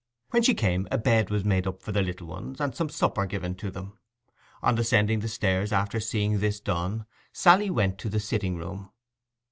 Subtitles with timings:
[0.31, 3.27] When she came a bed was made up for the little ones, and some supper
[3.27, 3.99] given to them.
[4.63, 8.91] On descending the stairs after seeing this done Sally went to the sitting room.